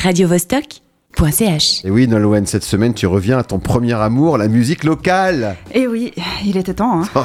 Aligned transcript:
radiovostok.ch. 0.00 1.84
Et 1.84 1.90
oui, 1.90 2.08
Nolwenn, 2.08 2.46
cette 2.46 2.64
semaine, 2.64 2.94
tu 2.94 3.06
reviens 3.06 3.38
à 3.38 3.42
ton 3.44 3.58
premier 3.58 3.92
amour, 3.94 4.38
la 4.38 4.48
musique 4.48 4.84
locale. 4.84 5.56
Et 5.72 5.86
oui, 5.86 6.12
il 6.44 6.56
était 6.56 6.74
temps. 6.74 7.02
Hein. 7.02 7.08
Oh, 7.14 7.24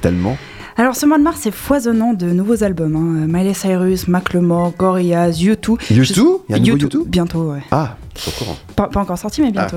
tellement. 0.00 0.36
Alors 0.76 0.96
ce 0.96 1.06
mois 1.06 1.18
de 1.18 1.22
mars 1.22 1.46
est 1.46 1.52
foisonnant 1.52 2.14
de 2.14 2.26
nouveaux 2.26 2.64
albums. 2.64 2.96
Hein. 2.96 3.26
Miley 3.28 3.54
Cyrus, 3.54 4.08
Macklemore, 4.08 4.72
Gorillaz, 4.76 5.32
U2. 5.32 5.78
U2 5.78 5.80
Il 5.90 5.92
y 5.92 6.54
a 6.54 6.56
un 6.56 6.58
nouveau 6.58 6.76
U2 6.78 6.88
U2 6.88 7.06
Bientôt, 7.06 7.52
ouais. 7.52 7.62
Ah, 7.70 7.96
je 8.16 8.22
suis 8.22 8.30
au 8.30 8.34
courant. 8.44 8.56
Pas, 8.74 8.88
pas 8.88 9.00
encore 9.00 9.18
sorti, 9.18 9.40
mais 9.40 9.52
bientôt. 9.52 9.76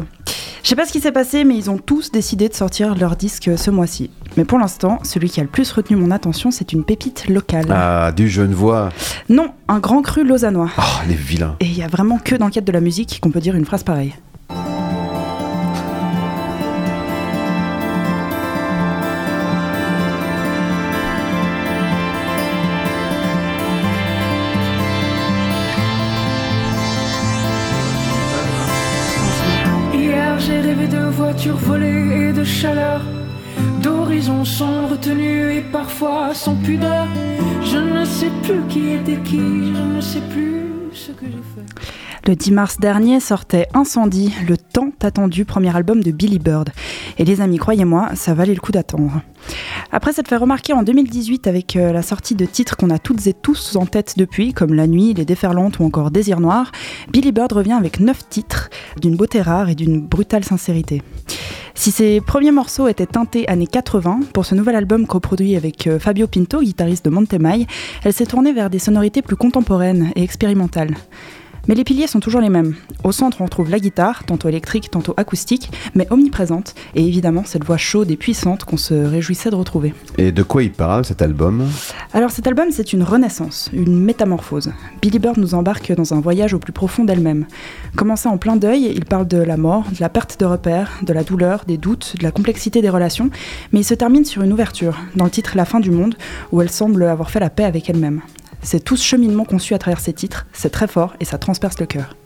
Je 0.67 0.71
sais 0.71 0.75
pas 0.75 0.85
ce 0.85 0.91
qui 0.91 0.99
s'est 0.99 1.13
passé, 1.13 1.45
mais 1.45 1.55
ils 1.55 1.69
ont 1.69 1.77
tous 1.77 2.11
décidé 2.11 2.49
de 2.49 2.53
sortir 2.53 2.93
leur 2.93 3.15
disque 3.15 3.57
ce 3.57 3.71
mois-ci. 3.71 4.09
Mais 4.35 4.43
pour 4.43 4.59
l'instant, 4.59 4.99
celui 5.01 5.29
qui 5.29 5.39
a 5.39 5.43
le 5.43 5.47
plus 5.47 5.71
retenu 5.71 5.95
mon 5.95 6.11
attention, 6.11 6.51
c'est 6.51 6.73
une 6.73 6.83
pépite 6.83 7.29
locale. 7.29 7.67
Ah, 7.69 8.11
du 8.13 8.27
Genevois. 8.27 8.89
Non, 9.29 9.53
un 9.69 9.79
grand 9.79 10.01
cru 10.01 10.25
lausannois. 10.25 10.69
Oh, 10.77 10.81
les 11.07 11.15
vilains. 11.15 11.55
Et 11.61 11.67
il 11.67 11.77
y 11.77 11.83
a 11.83 11.87
vraiment 11.87 12.17
que 12.17 12.35
dans 12.35 12.47
le 12.47 12.51
cadre 12.51 12.67
de 12.67 12.73
la 12.73 12.81
musique 12.81 13.21
qu'on 13.21 13.31
peut 13.31 13.39
dire 13.39 13.55
une 13.55 13.63
phrase 13.63 13.83
pareille. 13.83 14.13
Voitures 31.27 31.57
volées 31.57 32.29
et 32.29 32.31
de 32.31 32.45
chaleur, 32.45 33.01
d'horizons 33.83 34.45
sans 34.45 34.87
retenue 34.87 35.57
et 35.57 35.61
parfois 35.61 36.33
sans 36.33 36.55
pudeur. 36.55 37.05
Je 37.65 37.79
ne 37.79 38.05
sais 38.05 38.31
plus 38.43 38.61
qui 38.69 38.91
était 38.91 39.21
qui, 39.29 39.37
je 39.37 39.95
ne 39.95 39.99
sais 39.99 40.21
plus 40.31 40.61
ce 40.93 41.11
que 41.11 41.25
j'ai 41.25 41.45
fait. 41.53 41.96
Le 42.27 42.35
10 42.35 42.51
mars 42.51 42.77
dernier 42.77 43.21
sortait 43.21 43.67
Incendie, 43.73 44.33
le 44.49 44.57
tant 44.57 44.89
attendu 45.01 45.45
premier 45.45 45.73
album 45.73 46.03
de 46.03 46.11
Billy 46.11 46.39
Bird. 46.39 46.71
Et 47.17 47.23
les 47.23 47.39
amis, 47.39 47.55
croyez-moi, 47.55 48.09
ça 48.15 48.33
valait 48.33 48.53
le 48.53 48.59
coup 48.59 48.73
d'attendre. 48.73 49.21
Après 49.93 50.11
s'être 50.11 50.27
fait 50.27 50.35
remarquer 50.35 50.73
en 50.73 50.83
2018 50.83 51.47
avec 51.47 51.77
euh, 51.77 51.93
la 51.93 52.01
sortie 52.01 52.35
de 52.35 52.45
titres 52.45 52.75
qu'on 52.75 52.89
a 52.89 52.99
toutes 52.99 53.25
et 53.27 53.33
tous 53.33 53.77
en 53.77 53.85
tête 53.85 54.15
depuis, 54.17 54.51
comme 54.51 54.73
La 54.73 54.87
Nuit, 54.87 55.13
Les 55.13 55.23
Déferlantes 55.23 55.79
ou 55.79 55.85
encore 55.85 56.11
Désir 56.11 56.41
Noir, 56.41 56.73
Billy 57.13 57.31
Bird 57.31 57.53
revient 57.53 57.71
avec 57.71 58.01
9 58.01 58.27
titres, 58.27 58.69
d'une 58.99 59.15
beauté 59.15 59.41
rare 59.41 59.69
et 59.69 59.75
d'une 59.75 60.01
brutale 60.01 60.43
sincérité. 60.43 61.03
Si 61.75 61.91
ses 61.91 62.19
premiers 62.19 62.51
morceaux 62.51 62.89
étaient 62.89 63.05
teintés 63.05 63.47
années 63.47 63.67
80, 63.67 64.19
pour 64.33 64.45
ce 64.45 64.53
nouvel 64.53 64.75
album 64.75 65.07
coproduit 65.07 65.55
avec 65.55 65.87
euh, 65.87 65.97
Fabio 65.97 66.27
Pinto, 66.27 66.59
guitariste 66.59 67.05
de 67.05 67.09
Montemay, 67.09 67.67
elle 68.03 68.11
s'est 68.11 68.25
tournée 68.25 68.51
vers 68.51 68.69
des 68.69 68.79
sonorités 68.79 69.21
plus 69.21 69.37
contemporaines 69.37 70.11
et 70.17 70.23
expérimentales. 70.23 70.95
Mais 71.67 71.75
les 71.75 71.83
piliers 71.83 72.07
sont 72.07 72.19
toujours 72.19 72.41
les 72.41 72.49
mêmes. 72.49 72.75
Au 73.03 73.11
centre, 73.11 73.41
on 73.41 73.45
retrouve 73.45 73.69
la 73.69 73.79
guitare, 73.79 74.23
tantôt 74.23 74.47
électrique, 74.47 74.89
tantôt 74.89 75.13
acoustique, 75.17 75.69
mais 75.95 76.07
omniprésente, 76.09 76.75
et 76.95 77.05
évidemment 77.05 77.43
cette 77.45 77.65
voix 77.65 77.77
chaude 77.77 78.09
et 78.09 78.17
puissante 78.17 78.63
qu'on 78.63 78.77
se 78.77 78.93
réjouissait 78.93 79.49
de 79.49 79.55
retrouver. 79.55 79.93
Et 80.17 80.31
de 80.31 80.43
quoi 80.43 80.63
il 80.63 80.71
parle 80.71 81.05
cet 81.05 81.21
album? 81.21 81.67
Alors 82.13 82.31
cet 82.31 82.47
album, 82.47 82.67
c'est 82.71 82.93
une 82.93 83.03
renaissance, 83.03 83.69
une 83.73 83.99
métamorphose. 83.99 84.71
Billy 85.01 85.19
Bird 85.19 85.37
nous 85.37 85.53
embarque 85.53 85.91
dans 85.91 86.13
un 86.13 86.21
voyage 86.21 86.53
au 86.53 86.59
plus 86.59 86.73
profond 86.73 87.03
d'elle-même. 87.03 87.45
Commencé 87.95 88.29
en 88.29 88.37
plein 88.37 88.55
deuil, 88.55 88.91
il 88.95 89.05
parle 89.05 89.27
de 89.27 89.37
la 89.37 89.57
mort, 89.57 89.85
de 89.91 89.99
la 89.99 90.09
perte 90.09 90.39
de 90.39 90.45
repères, 90.45 90.99
de 91.03 91.13
la 91.13 91.23
douleur, 91.23 91.63
des 91.67 91.77
doutes, 91.77 92.15
de 92.17 92.23
la 92.23 92.31
complexité 92.31 92.81
des 92.81 92.89
relations, 92.89 93.29
mais 93.71 93.81
il 93.81 93.85
se 93.85 93.93
termine 93.93 94.25
sur 94.25 94.41
une 94.41 94.53
ouverture, 94.53 94.97
dans 95.15 95.25
le 95.25 95.31
titre 95.31 95.51
La 95.55 95.65
fin 95.65 95.79
du 95.79 95.91
monde, 95.91 96.15
où 96.51 96.61
elle 96.61 96.69
semble 96.69 97.03
avoir 97.03 97.29
fait 97.29 97.39
la 97.39 97.49
paix 97.49 97.65
avec 97.65 97.89
elle-même. 97.89 98.21
C'est 98.69 98.83
tout 98.83 98.97
ce 98.97 99.05
cheminement 99.05 99.45
conçu 99.45 99.73
à 99.75 99.77
travers 99.77 100.01
ces 100.01 100.11
titres, 100.11 100.45
c'est 100.51 100.69
très 100.69 100.89
fort 100.89 101.15
et 101.21 101.23
ça 101.23 101.37
transperce 101.37 101.79
le 101.79 101.85
cœur. 101.85 102.17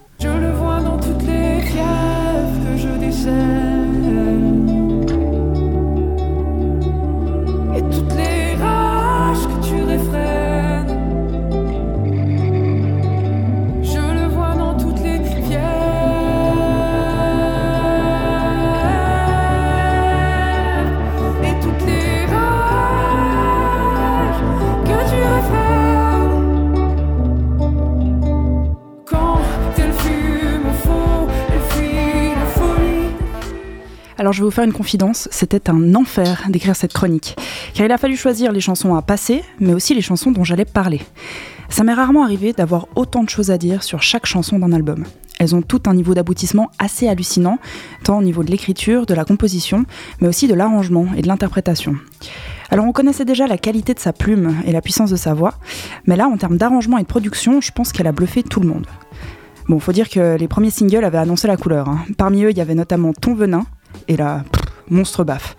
Alors 34.21 34.33
je 34.33 34.41
vais 34.41 34.45
vous 34.45 34.51
faire 34.51 34.65
une 34.65 34.71
confidence, 34.71 35.27
c'était 35.31 35.67
un 35.67 35.95
enfer 35.95 36.43
d'écrire 36.47 36.75
cette 36.75 36.93
chronique, 36.93 37.35
car 37.73 37.87
il 37.87 37.91
a 37.91 37.97
fallu 37.97 38.15
choisir 38.15 38.51
les 38.51 38.61
chansons 38.61 38.93
à 38.93 39.01
passer, 39.01 39.43
mais 39.59 39.73
aussi 39.73 39.95
les 39.95 40.01
chansons 40.01 40.29
dont 40.29 40.43
j'allais 40.43 40.63
parler. 40.63 41.01
Ça 41.69 41.83
m'est 41.83 41.95
rarement 41.95 42.23
arrivé 42.23 42.53
d'avoir 42.53 42.85
autant 42.93 43.23
de 43.23 43.29
choses 43.29 43.49
à 43.49 43.57
dire 43.57 43.81
sur 43.81 44.03
chaque 44.03 44.27
chanson 44.27 44.59
d'un 44.59 44.73
album. 44.73 45.05
Elles 45.39 45.55
ont 45.55 45.63
toutes 45.63 45.87
un 45.87 45.95
niveau 45.95 46.13
d'aboutissement 46.13 46.69
assez 46.77 47.07
hallucinant, 47.07 47.57
tant 48.03 48.19
au 48.19 48.21
niveau 48.21 48.43
de 48.43 48.51
l'écriture, 48.51 49.07
de 49.07 49.15
la 49.15 49.25
composition, 49.25 49.85
mais 50.19 50.27
aussi 50.27 50.47
de 50.47 50.53
l'arrangement 50.53 51.07
et 51.17 51.23
de 51.23 51.27
l'interprétation. 51.27 51.95
Alors 52.69 52.85
on 52.85 52.91
connaissait 52.91 53.25
déjà 53.25 53.47
la 53.47 53.57
qualité 53.57 53.95
de 53.95 53.99
sa 53.99 54.13
plume 54.13 54.55
et 54.67 54.71
la 54.71 54.83
puissance 54.83 55.09
de 55.09 55.15
sa 55.15 55.33
voix, 55.33 55.55
mais 56.05 56.15
là 56.15 56.27
en 56.27 56.37
termes 56.37 56.57
d'arrangement 56.57 56.99
et 56.99 57.01
de 57.01 57.07
production, 57.07 57.59
je 57.59 57.71
pense 57.71 57.91
qu'elle 57.91 58.05
a 58.05 58.11
bluffé 58.11 58.43
tout 58.43 58.59
le 58.59 58.67
monde. 58.67 58.85
Bon, 59.67 59.79
faut 59.79 59.93
dire 59.93 60.09
que 60.09 60.37
les 60.37 60.47
premiers 60.47 60.69
singles 60.69 61.05
avaient 61.05 61.17
annoncé 61.17 61.47
la 61.47 61.57
couleur. 61.57 61.89
hein. 61.89 62.05
Parmi 62.17 62.43
eux, 62.43 62.51
il 62.51 62.57
y 62.57 62.61
avait 62.61 62.75
notamment 62.75 63.13
Ton 63.13 63.33
venin 63.33 63.65
et 64.11 64.17
pff, 64.17 64.61
monstre 64.89 65.23
baffe. 65.23 65.55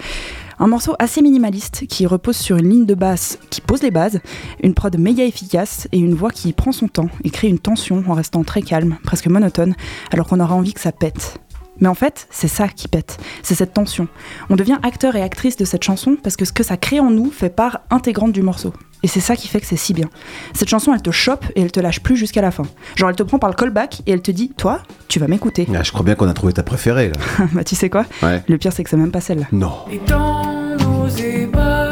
Un 0.59 0.67
morceau 0.67 0.95
assez 0.99 1.23
minimaliste 1.23 1.87
qui 1.89 2.07
repose 2.07 2.37
sur 2.37 2.57
une 2.57 2.69
ligne 2.69 2.87
de 2.87 2.95
basse 2.95 3.39
qui 3.51 3.61
pose 3.61 3.83
les 3.83 3.91
bases, 3.91 4.21
une 4.63 4.75
prod 4.75 4.97
méga 4.97 5.25
efficace 5.25 5.89
et 5.91 5.99
une 5.99 6.15
voix 6.15 6.31
qui 6.31 6.53
prend 6.53 6.73
son 6.73 6.87
temps 6.87 7.09
et 7.25 7.31
crée 7.31 7.49
une 7.49 7.59
tension 7.59 8.05
en 8.07 8.15
restant 8.15 8.45
très 8.45 8.63
calme, 8.63 8.97
presque 9.05 9.27
monotone, 9.27 9.75
alors 10.13 10.29
qu'on 10.29 10.39
aura 10.39 10.55
envie 10.55 10.75
que 10.75 10.81
ça 10.81 10.93
pète. 10.93 11.41
Mais 11.81 11.89
en 11.89 11.95
fait, 11.95 12.27
c'est 12.31 12.49
ça 12.49 12.69
qui 12.69 12.87
pète, 12.89 13.19
c'est 13.43 13.55
cette 13.55 13.73
tension. 13.73 14.07
On 14.51 14.57
devient 14.57 14.79
acteur 14.83 15.17
et 15.17 15.23
actrice 15.23 15.57
de 15.57 15.65
cette 15.65 15.83
chanson 15.83 16.17
parce 16.23 16.37
que 16.37 16.45
ce 16.45 16.53
que 16.53 16.63
ça 16.63 16.77
crée 16.77 17.01
en 17.01 17.11
nous 17.11 17.31
fait 17.31 17.51
part 17.51 17.81
intégrante 17.91 18.33
du 18.33 18.43
morceau. 18.43 18.73
Et 19.03 19.09
c'est 19.09 19.21
ça 19.21 19.35
qui 19.35 19.49
fait 19.49 19.61
que 19.61 19.67
c'est 19.67 19.77
si 19.77 19.95
bien. 19.95 20.09
Cette 20.55 20.69
chanson, 20.69 20.95
elle 20.95 21.03
te 21.03 21.11
chope 21.11 21.45
et 21.57 21.63
elle 21.63 21.73
te 21.73 21.81
lâche 21.81 22.01
plus 22.01 22.17
jusqu'à 22.17 22.41
la 22.41 22.53
fin. 22.53 22.63
Genre, 22.95 23.11
elle 23.11 23.17
te 23.17 23.25
prend 23.25 23.39
par 23.41 23.51
le 23.51 23.57
callback 23.57 24.01
et 24.07 24.13
elle 24.13 24.23
te 24.23 24.31
dit 24.31 24.53
Toi, 24.57 24.81
tu 25.09 25.19
vas 25.19 25.27
m'écouter. 25.27 25.67
Ah, 25.75 25.83
Je 25.83 25.91
crois 25.91 26.05
bien 26.05 26.15
qu'on 26.15 26.29
a 26.29 26.35
trouvé 26.35 26.53
ta 26.53 26.63
préférée 26.63 27.09
là. 27.09 27.47
bah, 27.53 27.65
tu 27.65 27.75
sais 27.75 27.91
quoi? 27.91 28.05
Ouais. 28.23 28.43
Le 28.47 28.59
pire, 28.59 28.73
c'est 28.73 28.85
que 28.85 28.91
c'est 28.91 28.97
même 28.97 29.11
pas 29.11 29.21
celle-là. 29.21 29.47
Non. 29.51 29.73
Et 29.91 30.01
dans 30.07 30.77
nos 30.79 31.09
ébats, 31.09 31.92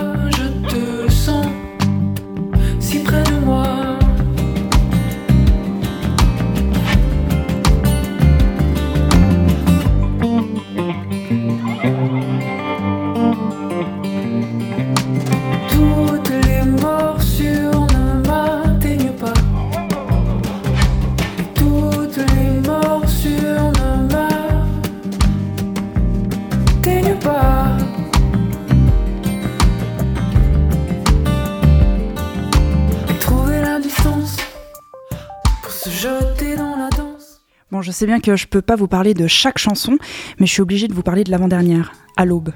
Bon, 37.70 37.82
je 37.82 37.92
sais 37.92 38.04
bien 38.04 38.18
que 38.18 38.34
je 38.34 38.48
peux 38.48 38.62
pas 38.62 38.74
vous 38.74 38.88
parler 38.88 39.14
de 39.14 39.28
chaque 39.28 39.58
chanson, 39.58 39.96
mais 40.40 40.46
je 40.46 40.52
suis 40.52 40.60
obligée 40.60 40.88
de 40.88 40.92
vous 40.92 41.04
parler 41.04 41.22
de 41.22 41.30
l'avant-dernière, 41.30 41.92
à 42.16 42.24
l'aube. 42.24 42.52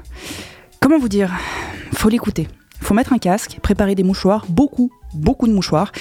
Comment 0.80 0.98
vous 0.98 1.08
dire? 1.08 1.32
Faut 1.92 2.08
l'écouter. 2.08 2.48
Faut 2.80 2.94
mettre 2.94 3.12
un 3.12 3.18
casque, 3.18 3.60
préparer 3.62 3.94
des 3.94 4.02
mouchoirs, 4.02 4.44
beaucoup, 4.48 4.90
beaucoup 5.14 5.46
de 5.46 5.52
mouchoirs, 5.52 5.92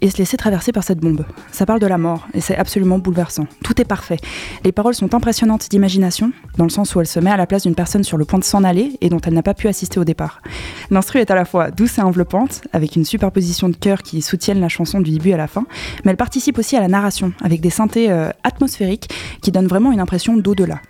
et 0.00 0.10
se 0.10 0.18
laisser 0.18 0.36
traverser 0.36 0.72
par 0.72 0.84
cette 0.84 0.98
bombe. 0.98 1.24
Ça 1.52 1.66
parle 1.66 1.80
de 1.80 1.86
la 1.86 1.98
mort, 1.98 2.26
et 2.34 2.40
c'est 2.40 2.56
absolument 2.56 2.98
bouleversant. 2.98 3.46
Tout 3.64 3.80
est 3.80 3.84
parfait. 3.84 4.18
Les 4.64 4.72
paroles 4.72 4.94
sont 4.94 5.14
impressionnantes 5.14 5.68
d'imagination, 5.70 6.32
dans 6.56 6.64
le 6.64 6.70
sens 6.70 6.94
où 6.94 7.00
elle 7.00 7.06
se 7.06 7.20
met 7.20 7.30
à 7.30 7.36
la 7.36 7.46
place 7.46 7.62
d'une 7.62 7.74
personne 7.74 8.04
sur 8.04 8.16
le 8.16 8.24
point 8.24 8.38
de 8.38 8.44
s'en 8.44 8.64
aller 8.64 8.96
et 9.00 9.08
dont 9.08 9.20
elle 9.20 9.34
n'a 9.34 9.42
pas 9.42 9.54
pu 9.54 9.68
assister 9.68 9.98
au 9.98 10.04
départ. 10.04 10.42
L'instru 10.90 11.18
est 11.18 11.30
à 11.30 11.34
la 11.34 11.44
fois 11.44 11.70
douce 11.70 11.98
et 11.98 12.02
enveloppante, 12.02 12.62
avec 12.72 12.96
une 12.96 13.04
superposition 13.04 13.68
de 13.68 13.76
chœurs 13.76 14.02
qui 14.02 14.22
soutiennent 14.22 14.60
la 14.60 14.68
chanson 14.68 15.00
du 15.00 15.10
début 15.10 15.32
à 15.32 15.36
la 15.36 15.46
fin, 15.46 15.66
mais 16.04 16.12
elle 16.12 16.16
participe 16.16 16.58
aussi 16.58 16.76
à 16.76 16.80
la 16.80 16.88
narration, 16.88 17.32
avec 17.42 17.60
des 17.60 17.70
synthés 17.70 18.10
euh, 18.10 18.30
atmosphériques 18.44 19.08
qui 19.42 19.52
donnent 19.52 19.66
vraiment 19.66 19.92
une 19.92 20.00
impression 20.00 20.36
d'au-delà. 20.36 20.80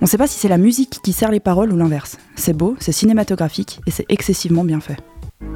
On 0.00 0.04
ne 0.04 0.08
sait 0.08 0.18
pas 0.18 0.26
si 0.26 0.38
c'est 0.38 0.48
la 0.48 0.58
musique 0.58 1.00
qui 1.02 1.12
sert 1.12 1.30
les 1.30 1.40
paroles 1.40 1.72
ou 1.72 1.76
l'inverse. 1.76 2.18
C'est 2.36 2.56
beau, 2.56 2.76
c'est 2.78 2.92
cinématographique 2.92 3.80
et 3.86 3.90
c'est 3.90 4.06
excessivement 4.08 4.64
bien 4.64 4.80
fait. 4.80 4.96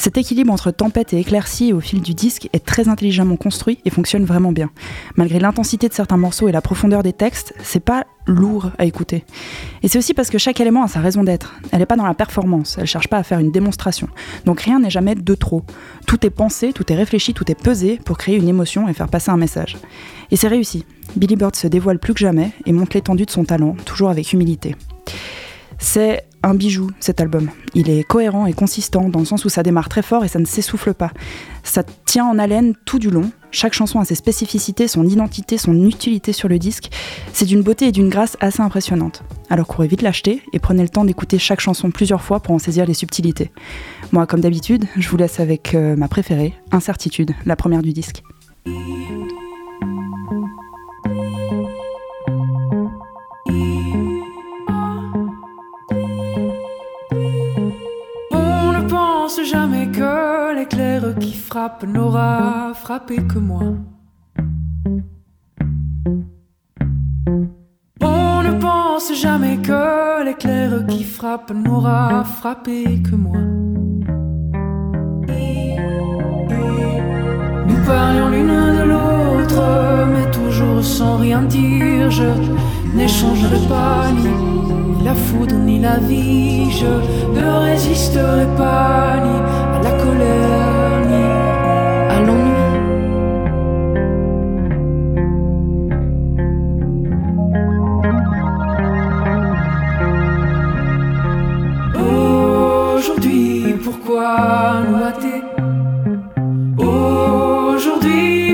Cet 0.00 0.16
équilibre 0.16 0.50
entre 0.50 0.70
tempête 0.70 1.12
et 1.12 1.18
éclaircie 1.18 1.74
au 1.74 1.80
fil 1.80 2.00
du 2.00 2.14
disque 2.14 2.48
est 2.54 2.64
très 2.64 2.88
intelligemment 2.88 3.36
construit 3.36 3.80
et 3.84 3.90
fonctionne 3.90 4.24
vraiment 4.24 4.50
bien. 4.50 4.70
Malgré 5.16 5.38
l'intensité 5.38 5.90
de 5.90 5.92
certains 5.92 6.16
morceaux 6.16 6.48
et 6.48 6.52
la 6.52 6.62
profondeur 6.62 7.02
des 7.02 7.12
textes, 7.12 7.52
c'est 7.62 7.84
pas 7.84 8.06
lourd 8.26 8.70
à 8.78 8.86
écouter. 8.86 9.26
Et 9.82 9.88
c'est 9.88 9.98
aussi 9.98 10.14
parce 10.14 10.30
que 10.30 10.38
chaque 10.38 10.58
élément 10.58 10.84
a 10.84 10.88
sa 10.88 11.00
raison 11.00 11.22
d'être. 11.22 11.54
Elle 11.70 11.80
n'est 11.80 11.86
pas 11.86 11.96
dans 11.96 12.06
la 12.06 12.14
performance, 12.14 12.78
elle 12.80 12.86
cherche 12.86 13.08
pas 13.08 13.18
à 13.18 13.22
faire 13.22 13.40
une 13.40 13.52
démonstration. 13.52 14.08
Donc 14.46 14.62
rien 14.62 14.80
n'est 14.80 14.88
jamais 14.88 15.16
de 15.16 15.34
trop. 15.34 15.64
Tout 16.06 16.24
est 16.24 16.30
pensé, 16.30 16.72
tout 16.72 16.90
est 16.90 16.96
réfléchi, 16.96 17.34
tout 17.34 17.50
est 17.50 17.62
pesé 17.62 18.00
pour 18.02 18.16
créer 18.16 18.36
une 18.36 18.48
émotion 18.48 18.88
et 18.88 18.94
faire 18.94 19.08
passer 19.08 19.30
un 19.30 19.36
message. 19.36 19.76
Et 20.30 20.36
c'est 20.36 20.48
réussi. 20.48 20.86
Billy 21.14 21.36
Bird 21.36 21.54
se 21.54 21.66
dévoile 21.66 21.98
plus 21.98 22.14
que 22.14 22.20
jamais 22.20 22.52
et 22.64 22.72
montre 22.72 22.92
l'étendue 22.96 23.26
de 23.26 23.30
son 23.30 23.44
talent, 23.44 23.76
toujours 23.84 24.08
avec 24.08 24.32
humilité. 24.32 24.76
C'est 25.78 26.24
un 26.42 26.54
bijou, 26.54 26.90
cet 27.00 27.20
album. 27.20 27.50
Il 27.74 27.90
est 27.90 28.02
cohérent 28.02 28.46
et 28.46 28.52
consistant 28.52 29.08
dans 29.08 29.20
le 29.20 29.24
sens 29.24 29.44
où 29.44 29.48
ça 29.48 29.62
démarre 29.62 29.88
très 29.88 30.02
fort 30.02 30.24
et 30.24 30.28
ça 30.28 30.38
ne 30.38 30.44
s'essouffle 30.44 30.94
pas. 30.94 31.12
Ça 31.62 31.82
tient 32.04 32.24
en 32.24 32.38
haleine 32.38 32.74
tout 32.84 32.98
du 32.98 33.10
long. 33.10 33.30
Chaque 33.50 33.74
chanson 33.74 33.98
a 34.00 34.04
ses 34.04 34.14
spécificités, 34.14 34.88
son 34.88 35.04
identité, 35.04 35.58
son 35.58 35.86
utilité 35.86 36.32
sur 36.32 36.48
le 36.48 36.58
disque. 36.58 36.90
C'est 37.32 37.44
d'une 37.44 37.62
beauté 37.62 37.88
et 37.88 37.92
d'une 37.92 38.08
grâce 38.08 38.36
assez 38.40 38.62
impressionnante. 38.62 39.22
Alors 39.48 39.66
courez 39.66 39.88
vite 39.88 40.02
l'acheter 40.02 40.42
et 40.52 40.58
prenez 40.58 40.82
le 40.82 40.88
temps 40.88 41.04
d'écouter 41.04 41.38
chaque 41.38 41.60
chanson 41.60 41.90
plusieurs 41.90 42.22
fois 42.22 42.40
pour 42.40 42.54
en 42.54 42.58
saisir 42.58 42.86
les 42.86 42.94
subtilités. 42.94 43.50
Moi, 44.12 44.26
comme 44.26 44.40
d'habitude, 44.40 44.86
je 44.96 45.08
vous 45.08 45.16
laisse 45.16 45.40
avec 45.40 45.74
euh, 45.74 45.96
ma 45.96 46.08
préférée, 46.08 46.54
Incertitude, 46.72 47.32
la 47.44 47.56
première 47.56 47.82
du 47.82 47.92
disque. 47.92 48.22
N'aura 61.86 62.72
frappé 62.74 63.16
que 63.16 63.38
moi. 63.38 63.62
On 68.00 68.42
ne 68.42 68.52
pense 68.58 69.12
jamais 69.14 69.58
que 69.58 70.24
l'éclair 70.24 70.86
qui 70.86 71.04
frappe 71.04 71.52
n'aura 71.52 72.24
frappé 72.24 73.02
que 73.02 73.14
moi. 73.14 73.42
Nous 77.68 77.80
parlions 77.86 78.28
l'une 78.30 78.60
de 78.78 78.84
l'autre, 78.92 79.62
mais 80.12 80.30
toujours 80.30 80.82
sans 80.82 81.16
rien 81.18 81.42
dire. 81.42 82.10
Je 82.10 82.30
n'échangerai 82.94 83.60
pas 83.68 84.10
ni 84.12 85.04
la 85.04 85.14
foudre 85.14 85.56
ni 85.56 85.78
la 85.78 85.98
vie, 85.98 86.70
je 86.70 86.92
ne 87.36 87.46
résisterai 87.68 88.46
pas 88.56 89.16
ni 89.24 89.59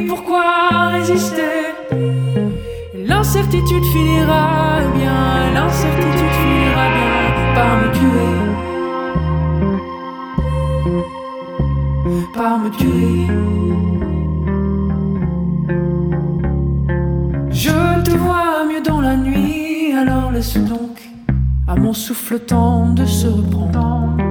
Pourquoi 0.08 0.88
résister? 0.88 1.74
L'incertitude 2.94 3.84
finira 3.92 4.80
bien, 4.94 5.52
l'incertitude 5.54 6.32
finira 6.40 6.86
bien 6.96 7.14
par 7.54 7.72
me 7.80 7.88
tuer. 7.98 8.32
Par 12.34 12.58
me 12.58 12.70
tuer. 12.70 13.26
Je 17.50 18.02
te 18.04 18.10
vois 18.16 18.64
mieux 18.68 18.82
dans 18.82 19.00
la 19.00 19.16
nuit, 19.16 19.92
alors 19.92 20.30
laisse 20.32 20.56
donc 20.56 20.96
à 21.68 21.74
mon 21.76 21.92
souffle 21.92 22.38
temps 22.40 22.92
de 22.94 23.04
se 23.06 23.26
reprendre. 23.26 24.25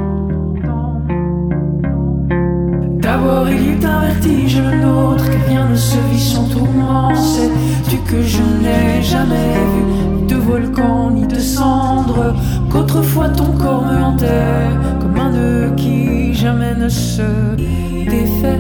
D'abord 3.16 3.50
il 3.50 3.62
y 3.62 3.70
eut 3.70 3.86
un 3.86 4.02
vertige, 4.02 4.58
le 4.60 4.76
nôtre, 4.82 5.24
que 5.24 5.48
rien 5.48 5.70
ne 5.70 5.76
se 5.76 5.96
vit 6.12 6.20
sans 6.20 6.50
tourment. 6.50 7.16
Sais-tu 7.16 7.98
que 8.00 8.22
je 8.22 8.42
n'ai 8.62 9.02
jamais 9.02 9.54
vu 9.72 10.26
de 10.28 10.36
volcan 10.36 11.12
ni 11.12 11.26
de 11.26 11.40
cendre, 11.40 12.36
qu'autrefois 12.70 13.30
ton 13.30 13.54
corps 13.54 13.86
me 13.86 14.04
hantait 14.04 14.68
comme 15.00 15.18
un 15.18 15.30
nœud 15.30 15.72
qui 15.78 16.34
jamais 16.34 16.76
ne 16.76 16.90
se 16.90 17.56
défait. 17.56 18.60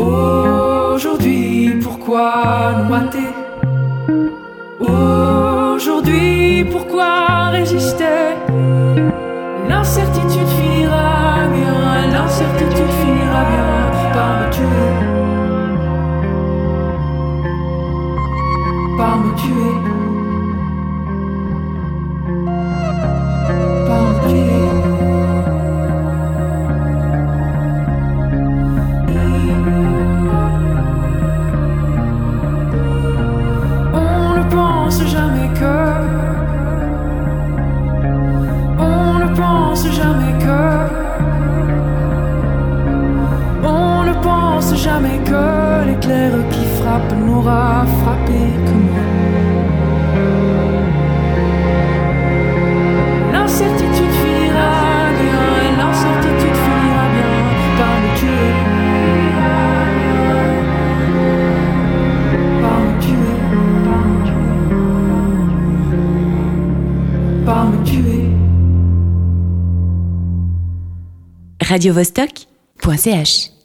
Aujourd'hui, 0.00 1.78
pourquoi 1.80 2.74
nous 2.78 2.90
mater 2.90 3.45
pense 39.76 39.92
jamais 39.92 40.32
que. 40.38 40.62
On 43.62 44.04
ne 44.04 44.14
pense 44.22 44.74
jamais 44.82 45.18
que 45.24 45.86
l'éclair 45.86 46.32
qui 46.50 46.64
frappe 46.78 47.12
nous 47.18 47.42
rafraîchit. 47.42 48.15
radiovostok.ch 71.70 73.55